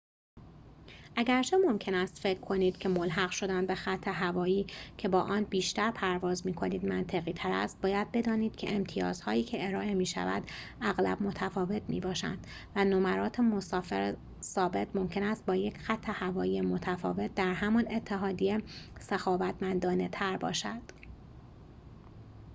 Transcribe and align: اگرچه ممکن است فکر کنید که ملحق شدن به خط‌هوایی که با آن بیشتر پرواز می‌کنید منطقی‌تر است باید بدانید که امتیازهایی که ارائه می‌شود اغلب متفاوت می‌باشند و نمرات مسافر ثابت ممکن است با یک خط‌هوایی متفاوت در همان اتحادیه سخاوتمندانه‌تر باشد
اگرچه 1.15 1.57
ممکن 1.57 1.93
است 1.93 2.17
فکر 2.19 2.39
کنید 2.39 2.77
که 2.77 2.89
ملحق 2.89 3.31
شدن 3.31 3.65
به 3.65 3.75
خط‌هوایی 3.75 4.67
که 4.97 5.09
با 5.09 5.21
آن 5.21 5.43
بیشتر 5.43 5.91
پرواز 5.91 6.45
می‌کنید 6.45 6.85
منطقی‌تر 6.85 7.51
است 7.51 7.81
باید 7.81 8.11
بدانید 8.11 8.55
که 8.55 8.75
امتیازهایی 8.75 9.43
که 9.43 9.67
ارائه 9.67 9.93
می‌شود 9.93 10.43
اغلب 10.81 11.23
متفاوت 11.23 11.81
می‌باشند 11.89 12.47
و 12.75 12.85
نمرات 12.85 13.39
مسافر 13.39 14.15
ثابت 14.41 14.87
ممکن 14.95 15.23
است 15.23 15.45
با 15.45 15.55
یک 15.55 15.77
خط‌هوایی 15.77 16.61
متفاوت 16.61 17.35
در 17.35 17.53
همان 17.53 17.85
اتحادیه 17.91 18.61
سخاوتمندانه‌تر 18.99 20.37
باشد 20.37 20.81